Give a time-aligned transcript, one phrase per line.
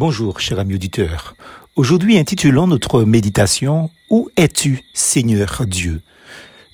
[0.00, 1.34] Bonjour, cher ami auditeur.
[1.76, 6.00] Aujourd'hui, intitulons notre méditation Où es-tu, Seigneur Dieu?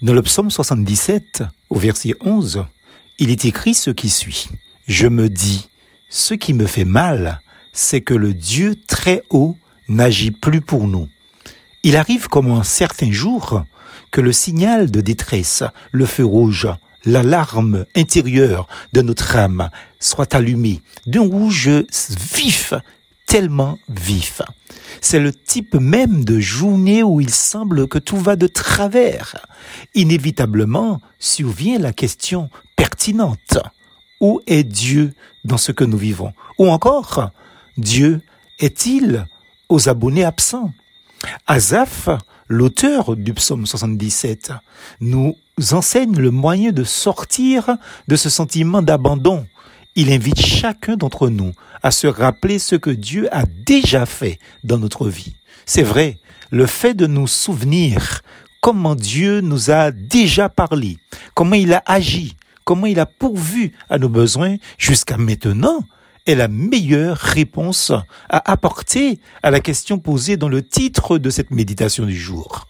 [0.01, 2.67] Dans le psaume 77, au verset 11,
[3.19, 4.47] il est écrit ce qui suit.
[4.87, 5.69] Je me dis,
[6.09, 7.41] ce qui me fait mal,
[7.73, 9.57] c'est que le Dieu très haut
[9.89, 11.09] n'agit plus pour nous.
[11.83, 13.65] Il arrive comme un certain jour
[14.13, 16.69] que le signal de détresse, le feu rouge,
[17.05, 19.69] l'alarme intérieure de notre âme
[19.99, 21.71] soit allumée d'un rouge
[22.33, 22.73] vif
[23.27, 24.43] tellement vif.
[25.01, 29.47] C'est le type même de journée où il semble que tout va de travers.
[29.95, 33.59] Inévitablement survient la question pertinente.
[34.21, 35.13] Où est Dieu
[35.45, 36.33] dans ce que nous vivons?
[36.59, 37.31] Ou encore,
[37.77, 38.23] Dieu
[38.59, 39.27] est-il
[39.69, 40.73] aux abonnés absents?
[41.47, 42.09] Azaph,
[42.49, 44.53] l'auteur du psaume 77,
[45.01, 45.37] nous
[45.73, 47.77] enseigne le moyen de sortir
[48.09, 49.47] de ce sentiment d'abandon
[49.97, 54.79] il invite chacun d'entre nous à se rappeler ce que Dieu a déjà fait dans
[54.79, 55.35] notre vie.
[55.65, 56.19] C'est vrai,
[56.51, 58.21] le fait de nous souvenir
[58.61, 60.99] comment Dieu nous a déjà parlé,
[61.35, 65.81] comment il a agi, comment il a pourvu à nos besoins jusqu'à maintenant,
[66.27, 67.93] est la meilleure réponse
[68.29, 72.67] à apporter à la question posée dans le titre de cette méditation du jour.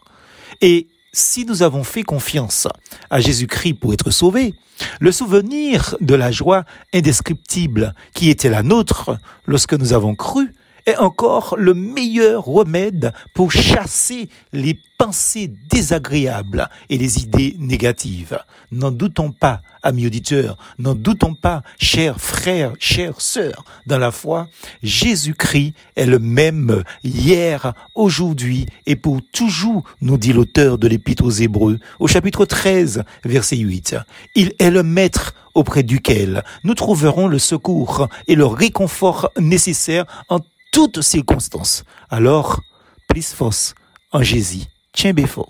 [1.16, 2.68] Si nous avons fait confiance
[3.08, 4.54] à Jésus-Christ pour être sauvés,
[5.00, 10.52] le souvenir de la joie indescriptible qui était la nôtre lorsque nous avons cru
[10.86, 18.38] est encore le meilleur remède pour chasser les pensées désagréables et les idées négatives.
[18.72, 24.48] N'en doutons pas, amis auditeurs, n'en doutons pas, chers frères, chères sœurs, dans la foi,
[24.82, 31.30] Jésus-Christ est le même hier, aujourd'hui et pour toujours, nous dit l'auteur de l'Épître aux
[31.30, 33.96] Hébreux, au chapitre 13, verset 8.
[34.34, 40.40] Il est le Maître auprès duquel nous trouverons le secours et le réconfort nécessaire en
[40.76, 41.84] toutes circonstances.
[42.10, 42.60] Alors,
[43.08, 43.74] plus force
[44.12, 44.64] en Jésus.
[44.92, 45.44] Tiens, béfort.